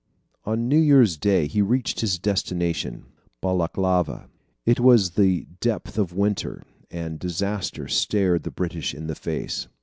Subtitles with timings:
[0.45, 3.05] On New Year's Day he reached his destination,
[3.39, 4.29] Balaklava.
[4.65, 9.67] It was the depth of winter, and disaster stared the British in the face.